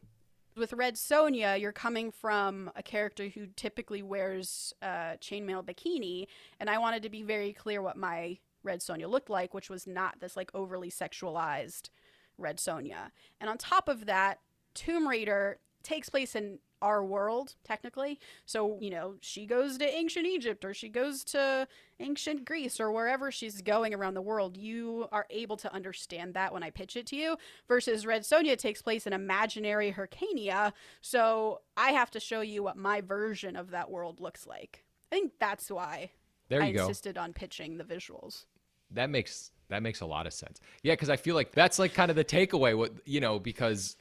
[0.56, 6.26] With Red Sonja, you're coming from a character who typically wears a chainmail bikini,
[6.58, 9.86] and I wanted to be very clear what my Red Sonja looked like, which was
[9.86, 11.90] not this like overly sexualized
[12.36, 13.10] Red Sonja.
[13.40, 14.40] And on top of that,
[14.74, 18.18] Tomb Raider takes place in our world technically.
[18.46, 21.66] So, you know, she goes to ancient Egypt or she goes to
[22.00, 24.56] ancient Greece or wherever she's going around the world.
[24.56, 27.36] You are able to understand that when I pitch it to you
[27.66, 30.72] versus Red Sonja takes place in imaginary Hyrcania.
[31.00, 34.84] So, I have to show you what my version of that world looks like.
[35.10, 36.10] I think that's why
[36.48, 36.82] There I go.
[36.82, 38.44] insisted on pitching the visuals.
[38.90, 40.60] That makes that makes a lot of sense.
[40.82, 42.76] Yeah, because I feel like that's like kind of the takeaway.
[42.76, 43.96] What you know, because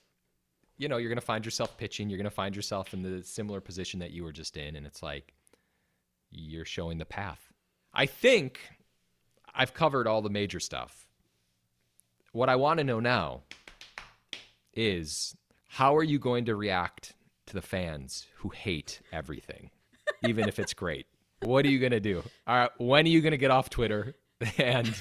[0.78, 4.00] you know you're gonna find yourself pitching, you're gonna find yourself in the similar position
[4.00, 5.34] that you were just in, and it's like
[6.32, 7.52] you're showing the path.
[7.94, 8.60] I think
[9.54, 11.08] I've covered all the major stuff.
[12.32, 13.42] What I want to know now
[14.74, 15.36] is
[15.68, 17.14] how are you going to react
[17.48, 19.72] to the fans who hate everything,
[20.28, 21.08] even if it's great?
[21.42, 22.24] What are you gonna do?
[22.46, 24.16] All right, when are you gonna get off Twitter?
[24.60, 24.94] And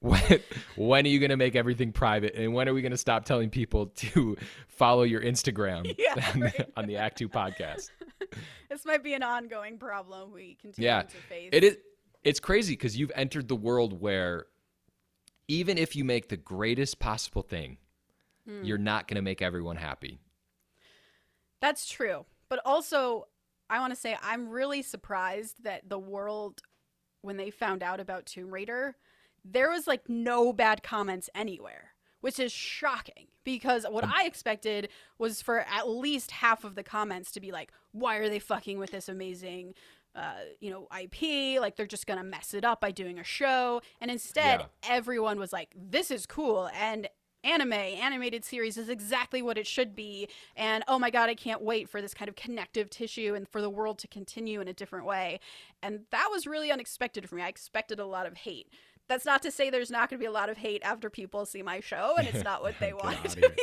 [0.00, 0.40] when,
[0.76, 2.34] when are you going to make everything private?
[2.34, 4.36] And when are we going to stop telling people to
[4.68, 6.70] follow your Instagram Yeah, on, the, right.
[6.76, 7.90] on the Act Two podcast?
[8.68, 11.48] This might be an ongoing problem we continue Yeah, to face.
[11.52, 11.76] it is.
[12.22, 14.46] It's crazy because you've entered the world where
[15.48, 17.78] even if you make the greatest possible thing,
[18.46, 18.62] Hmm.
[18.62, 20.20] you're not going to make everyone happy.
[21.60, 22.24] That's true.
[22.48, 23.26] But also,
[23.68, 26.60] I want to say I'm really surprised that the world,
[27.22, 28.96] when they found out about Tomb Raider,
[29.44, 35.40] there was like no bad comments anywhere, which is shocking because what I expected was
[35.42, 38.90] for at least half of the comments to be like, why are they fucking with
[38.90, 39.74] this amazing.
[40.12, 43.80] Uh, you know, IP, like they're just gonna mess it up by doing a show.
[44.00, 44.66] And instead, Yeah.
[44.88, 46.68] everyone was like, this is cool.
[46.74, 47.08] And
[47.44, 50.28] anime, animated series is exactly what it should be.
[50.56, 53.62] And oh my God, I can't wait for this kind of connective tissue and for
[53.62, 55.38] the world to continue in a different way.
[55.80, 57.42] And that was really unexpected for me.
[57.42, 58.68] I expected a lot of hate.
[59.10, 61.44] That's not to say there's not going to be a lot of hate after people
[61.44, 63.18] see my show and it's not what they want.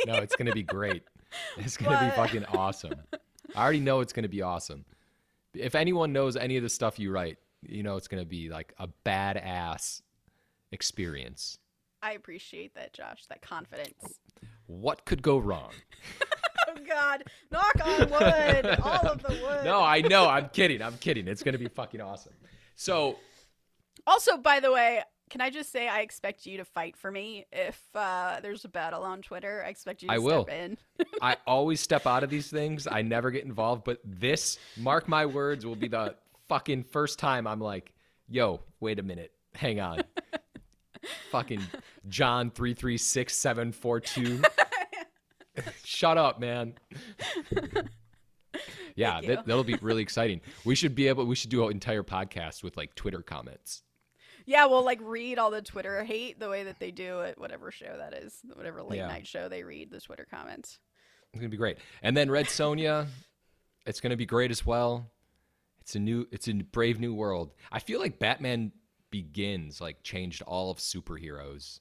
[0.06, 1.02] No, it's going to be great.
[1.58, 2.94] It's going to be fucking awesome.
[3.54, 4.86] I already know it's going to be awesome.
[5.52, 8.48] If anyone knows any of the stuff you write, you know it's going to be
[8.48, 10.00] like a badass
[10.72, 11.58] experience.
[12.02, 14.20] I appreciate that, Josh, that confidence.
[14.68, 15.72] What could go wrong?
[16.66, 19.64] Oh God, knock on wood, all of the wood.
[19.64, 20.28] No, I know.
[20.30, 20.80] I'm kidding.
[20.80, 21.28] I'm kidding.
[21.28, 22.32] It's going to be fucking awesome.
[22.74, 23.18] So,
[24.06, 27.46] Also, by the way, can I just say I expect you to fight for me
[27.52, 29.62] if uh, there's a battle on Twitter?
[29.64, 30.44] I expect you to I step will.
[30.44, 30.78] in.
[31.22, 32.86] I always step out of these things.
[32.90, 36.14] I never get involved, but this, mark my words, will be the
[36.48, 37.92] fucking first time I'm like,
[38.28, 39.32] yo, wait a minute.
[39.54, 40.02] Hang on.
[41.30, 41.62] fucking
[42.08, 44.42] John 336742.
[45.84, 46.74] Shut up, man.
[48.94, 50.40] yeah, that, that'll be really exciting.
[50.64, 53.82] We should be able we should do an entire podcast with like Twitter comments.
[54.48, 57.70] Yeah, we'll like read all the Twitter hate the way that they do at whatever
[57.70, 59.06] show that is, whatever late Yeah.
[59.08, 60.78] night show they read the Twitter comments.
[61.32, 61.76] It's gonna be great.
[62.02, 63.06] And then Red Sonja,
[63.84, 65.10] it's gonna be great as well.
[65.82, 67.52] It's a new, it's a brave new world.
[67.70, 68.72] I feel like Batman
[69.10, 71.80] Begins like changed all of superheroes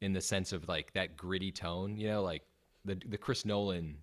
[0.00, 1.96] in the sense of like that gritty tone.
[1.96, 2.42] You know, like
[2.84, 3.98] the the Chris Nolan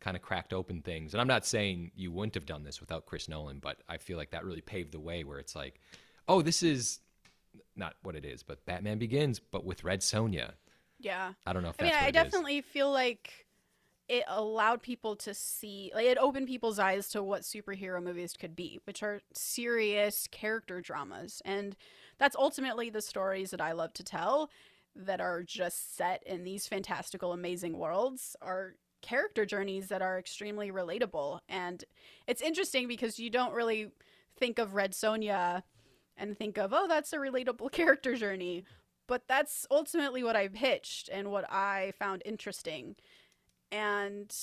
[0.00, 1.14] kind of cracked open things.
[1.14, 4.18] And I'm not saying you wouldn't have done this without Chris Nolan, but I feel
[4.18, 5.80] like that really paved the way where it's like,
[6.28, 7.00] oh, this is
[7.76, 10.52] not what it is, but Batman Begins, but with Red Sonja.
[10.98, 11.32] Yeah.
[11.46, 12.22] I don't know if I that's mean, I it is.
[12.22, 13.46] definitely feel like
[14.08, 18.54] it allowed people to see, like, it opened people's eyes to what superhero movies could
[18.54, 21.40] be, which are serious character dramas.
[21.44, 21.74] And
[22.18, 24.50] that's ultimately the stories that I love to tell
[24.94, 30.70] that are just set in these fantastical, amazing worlds are character journeys that are extremely
[30.70, 31.40] relatable.
[31.48, 31.82] And
[32.26, 33.90] it's interesting because you don't really
[34.38, 35.62] think of Red Sonja
[36.16, 38.64] and think of, oh, that's a relatable character journey
[39.06, 42.96] but that's ultimately what I pitched and what I found interesting.
[43.70, 44.34] And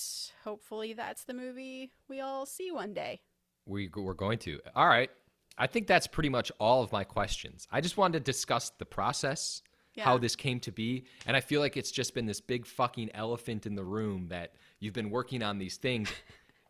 [0.43, 3.21] hopefully that's the movie we all see one day.
[3.65, 4.59] We we're going to.
[4.75, 5.09] All right.
[5.57, 7.67] I think that's pretty much all of my questions.
[7.71, 9.61] I just wanted to discuss the process,
[9.97, 13.11] how this came to be, and I feel like it's just been this big fucking
[13.13, 16.09] elephant in the room that you've been working on these things.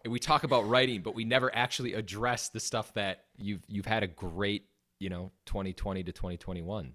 [0.03, 3.85] and we talk about writing, but we never actually address the stuff that you've you've
[3.85, 4.65] had a great,
[5.01, 6.93] you know, 2020 to 2021.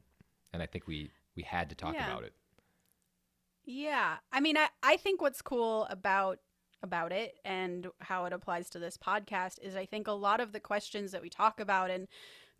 [0.52, 2.06] And I think we we had to talk Yeah.
[2.08, 2.32] about it.
[3.64, 4.18] Yeah.
[4.32, 6.38] I mean, I, I think what's cool about
[6.82, 10.52] about it and how it applies to this podcast is I think a lot of
[10.52, 12.06] the questions that we talk about and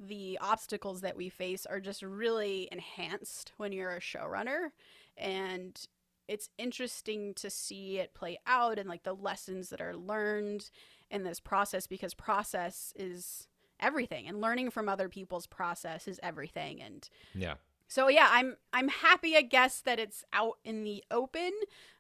[0.01, 4.71] the obstacles that we face are just really enhanced when you're a showrunner
[5.17, 5.87] and
[6.29, 10.71] it's interesting to see it play out and like the lessons that are learned
[11.11, 13.47] in this process because process is
[13.81, 17.55] everything and learning from other people's process is everything and Yeah.
[17.89, 21.53] so yeah, I'm I'm happy I guess that it's out in the open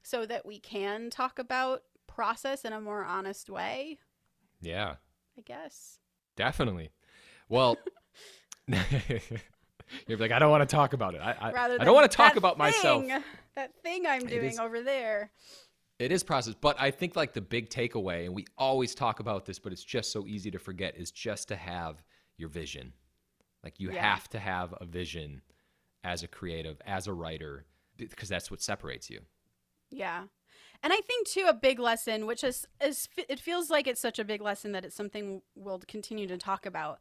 [0.03, 3.99] so that we can talk about process in a more honest way,
[4.61, 4.95] Yeah,
[5.37, 5.99] I guess.
[6.37, 6.91] definitely.
[7.49, 7.77] Well,
[8.68, 11.20] you're like, I don't want to talk about it.
[11.20, 13.05] I, I, Rather I don't want to talk "That about myself.
[13.55, 15.31] That thing I'm doing is- over there.
[15.99, 19.47] It is process, but I think like the big takeaway, and we always talk about
[19.47, 22.03] this, but it's just so easy to forget, is just to have
[22.37, 22.93] your vision.
[23.65, 24.03] Like you Yeah.
[24.03, 25.43] have to have a vision
[26.05, 27.67] as a creative, as a writer,
[27.97, 29.25] because that's what separates you.
[29.91, 30.27] Yeah.
[30.83, 34.19] And I think too a big lesson, which is is it feels like it's such
[34.19, 37.01] a big lesson that it's something we'll continue to talk about.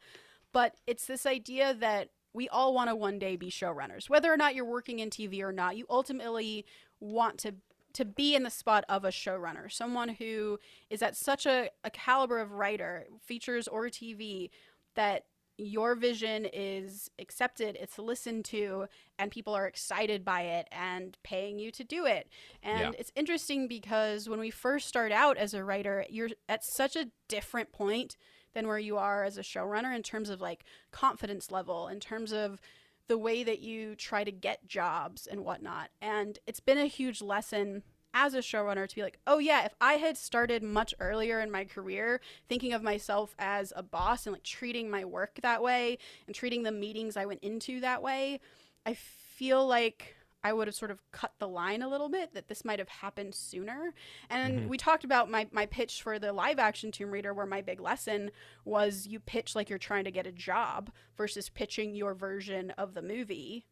[0.54, 4.10] But it's this idea that we all want to one day be showrunners.
[4.10, 6.66] Whether or not you're working in TV or not, you ultimately
[7.02, 7.56] want to
[7.96, 11.90] to be in the spot of a showrunner, someone who is at such a, a
[11.90, 14.50] caliber of writer, features or TV,
[14.96, 15.26] that
[15.58, 18.88] your vision is accepted, it's listened to,
[19.18, 22.28] and people are excited by it and paying you to do it.
[22.62, 22.92] And Yeah.
[23.00, 27.08] it's interesting because when we first start out as a writer, you're at such a
[27.30, 28.18] different point
[28.54, 32.34] than where you are as a showrunner in terms of like confidence level, in terms
[32.34, 32.60] of
[33.08, 35.90] the way that you try to get jobs and whatnot.
[36.02, 37.84] And it's been a huge lesson
[38.14, 41.52] as a showrunner to be like, oh yeah, if I had started much earlier in
[41.52, 45.98] my career thinking of myself as a boss and like treating my work that way
[46.26, 48.40] and treating the meetings I went into that way,
[48.86, 50.16] I feel like
[50.46, 52.88] I would have sort of cut the line a little bit that this might have
[52.88, 53.96] happened sooner.
[54.30, 54.68] And Mhm.
[54.68, 57.80] we talked about my, my pitch for the live action Tomb Raider, where my big
[57.80, 58.30] lesson
[58.64, 62.94] was you pitch like you're trying to get a job versus pitching your version of
[62.94, 63.66] the movie.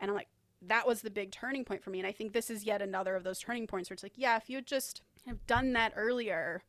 [0.00, 0.28] And I'm like,
[0.62, 1.98] that was the big turning point for me.
[1.98, 4.36] And I think this is yet another of those turning points where it's like, yeah,
[4.38, 6.62] if you had just have done that earlier,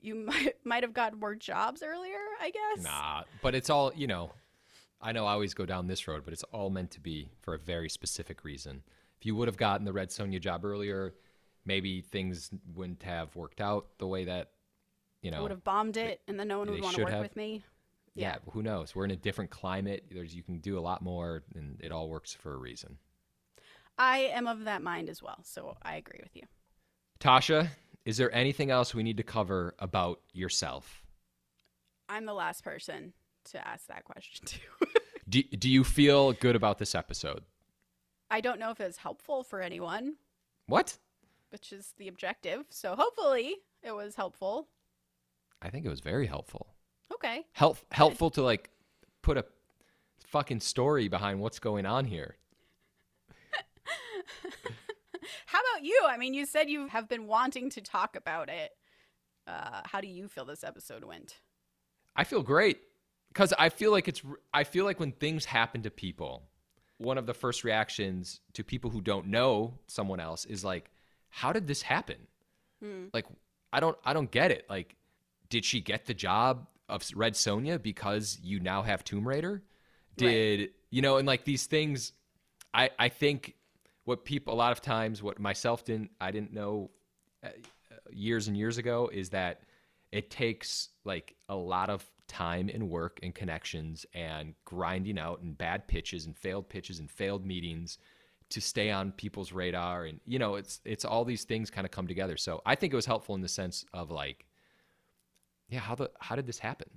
[0.00, 2.82] you might might have gotten more jobs earlier, I guess.
[2.82, 4.32] Nah, but it's all, you know,
[5.02, 7.54] I know I always go down this road, but it's all meant to be for
[7.54, 8.82] a very specific reason.
[9.18, 11.14] If you would have gotten the Red Sonja job earlier,
[11.64, 14.50] maybe things wouldn't have worked out the way that,
[15.20, 17.12] you I know, would have bombed it, and then no one would want to work
[17.12, 17.22] have.
[17.22, 17.62] with me.
[18.14, 18.36] yeah.
[18.44, 18.52] yeah.
[18.52, 18.94] who knows?
[18.94, 20.04] We're in a different climate.
[20.10, 22.98] There's you can do a lot more and it all works for a reason.
[23.98, 26.42] I am of that mind as well, so I agree with you.
[27.20, 27.68] Tasha,
[28.04, 31.02] is there anything else we need to cover about yourself?
[32.08, 33.12] I'm the last person
[33.46, 34.58] to ask that question to.
[35.28, 37.42] Do, do you feel good about this episode?
[38.30, 40.16] I don't know if it was helpful for anyone,
[40.66, 40.98] What?
[41.50, 42.64] which is the objective.
[42.70, 44.68] So hopefully it was helpful.
[45.62, 46.66] I think it was very helpful.
[47.14, 47.46] Okay.
[47.52, 48.70] Help, helpful to like
[49.22, 49.44] put a
[50.26, 52.36] fucking story behind what's going on here.
[55.46, 56.00] How about you?
[56.06, 58.72] I mean, you said you have been wanting to talk about it.
[59.46, 61.40] Uh, how do you feel this episode went?
[62.16, 62.78] I feel great
[63.32, 64.22] because I feel like it's.
[64.52, 66.42] I feel like when things happen to people,
[66.98, 70.90] one of the first reactions to people who don't know someone else is like,
[71.30, 72.18] "How did this happen?"
[72.82, 73.06] Hmm.
[73.12, 73.26] Like,
[73.72, 73.96] I don't.
[74.04, 74.66] I don't get it.
[74.68, 74.96] Like,
[75.48, 79.62] did she get the job of Red Sonja because you now have Tomb Raider?
[80.16, 81.16] Did you know?
[81.16, 82.12] And like these things,
[82.74, 83.54] I I think
[84.04, 86.90] what people a lot of times what myself didn't I didn't know
[87.42, 87.48] uh,
[88.10, 89.62] years and years ago is that
[90.10, 95.56] it takes like a lot of time and work and connections and grinding out and
[95.58, 97.98] bad pitches and failed pitches and failed meetings
[98.48, 101.90] to stay on people's radar and you know it's it's all these things kind of
[101.90, 104.46] come together so i think it was helpful in the sense of like
[105.68, 106.88] yeah how the how did this happen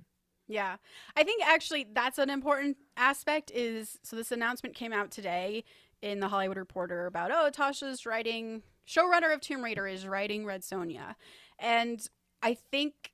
[0.48, 0.76] Yeah.
[1.16, 5.64] I think actually that's an important aspect is so this announcement came out today
[6.02, 10.62] in the Hollywood Reporter about oh Tasha's writing showrunner of Tomb Raider is writing Red
[10.62, 11.16] Sonja.
[11.58, 12.06] And
[12.42, 13.12] I think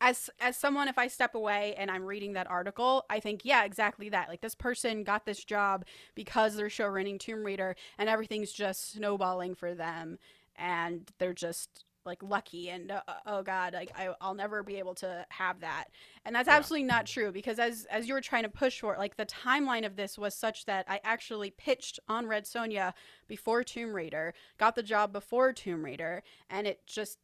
[0.00, 3.64] as as someone if I step away and I'm reading that article, I think yeah,
[3.64, 4.28] exactly that.
[4.28, 5.84] Like this person got this job
[6.14, 10.18] because they're show running Tomb Raider and everything's just snowballing for them
[10.56, 14.94] and they're just like lucky and uh, oh god like I, i'll never be able
[14.96, 15.84] to have that
[16.24, 16.56] and that's Yeah.
[16.56, 19.84] absolutely not true because as as you were trying to push for like the timeline
[19.84, 22.94] of this was such that i actually pitched on red sonja
[23.28, 27.18] before tomb raider got the job before tomb raider and it just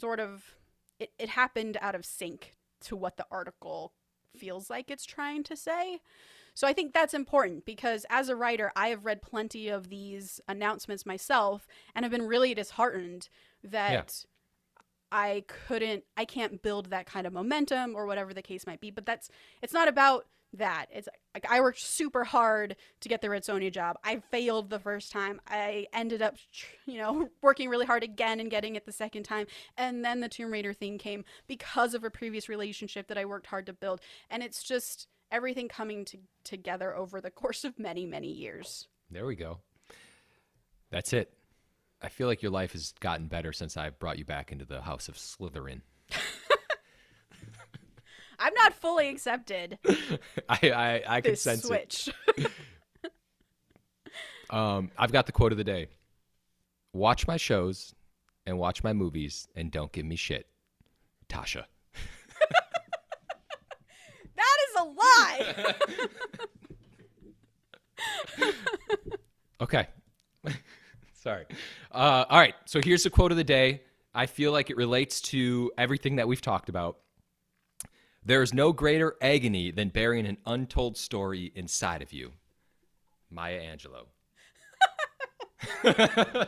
[0.00, 0.54] sort of
[1.00, 3.92] it, it happened out of sync to what the article
[4.36, 6.00] feels like it's trying to say
[6.54, 10.40] so I think that's important because as a writer, I have read plenty of these
[10.48, 13.28] announcements myself and have been really disheartened
[13.64, 14.24] that
[15.12, 18.90] I couldn't, I can't build that kind of momentum or whatever the case might be.
[18.90, 19.30] But that's,
[19.62, 20.86] it's not about that.
[20.92, 23.96] It's like I worked super hard to get the Red job.
[24.04, 25.40] I failed the first time.
[25.46, 26.36] I ended up,
[26.86, 29.46] you know, working really hard again and getting it the second time.
[29.76, 33.46] And then the Tomb Raider thing came because of a previous relationship that I worked
[33.46, 34.00] hard to build.
[34.30, 38.88] And it's just everything coming to, together over the course of many, many years.
[39.10, 39.58] there we go
[40.90, 41.32] that's it
[42.02, 44.80] I feel like your life has gotten better since I brought you back into the
[44.80, 45.82] house of Slytherin.
[48.40, 49.78] I'm not fully accepted.
[50.48, 52.08] I I, I can This sense switch.
[52.36, 52.50] it.
[54.50, 55.86] Um, I've got the quote of the day:
[56.92, 57.94] Watch my shows
[58.46, 60.48] and watch my movies, and don't give me shit.
[61.28, 61.66] Tasha.
[64.34, 65.74] that is a lie.
[69.60, 69.86] Okay.
[71.14, 71.44] Sorry.
[71.92, 72.54] Uh, all right.
[72.64, 73.82] So here's the quote of the day.
[74.14, 76.96] I feel like it relates to everything that we've talked about.
[78.24, 82.32] There is no greater agony than bearing an untold story inside of you.
[83.30, 84.06] Maya Angelou.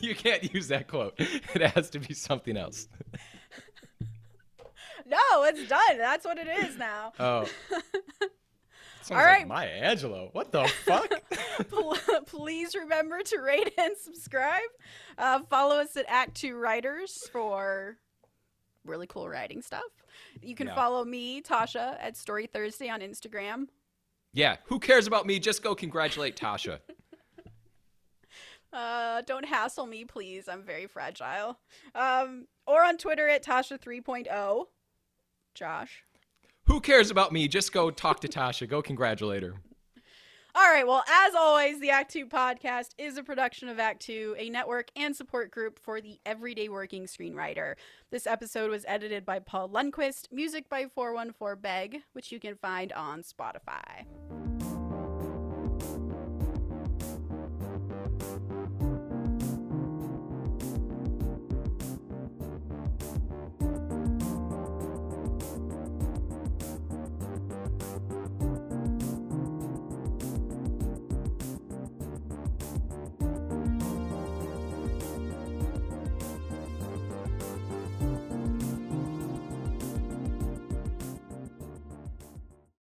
[0.00, 1.14] you can't use that quote.
[1.18, 2.88] It has to be something else.
[5.06, 5.96] no, it's done.
[5.96, 7.12] That's what it is now.
[9.10, 9.16] Oh.
[9.16, 9.48] All right.
[9.48, 10.34] Maya Angelou.
[10.34, 11.10] What the fuck?
[12.26, 14.68] Please remember to rate and subscribe.
[15.16, 17.96] Uh, follow us at Act Two Writers for
[18.88, 19.82] really cool writing stuff.
[20.42, 20.74] You can Yeah.
[20.74, 23.68] follow me, Tasha, at Story Thursday on Instagram.
[24.32, 24.56] yeah.
[24.64, 25.38] Who cares about me?
[25.38, 26.80] Just go congratulate Tasha.
[28.70, 30.46] Uh, don't hassle me, please.
[30.46, 31.58] I'm very fragile.
[31.94, 34.66] Um, or on Twitter at Tasha 3.0.
[35.54, 36.04] Josh.
[36.66, 37.48] Who cares about me?
[37.48, 38.68] Just go talk to Tasha.
[38.68, 39.54] Go congratulate her.
[40.58, 40.84] All right.
[40.84, 44.90] Well, as always, the Act Two podcast is a production of Act Two, a network
[44.96, 47.74] and support group for the everyday working screenwriter.
[48.10, 52.92] This episode was edited by Paul Lundquist, music by 414 Beg, which you can find
[52.92, 54.04] on Spotify.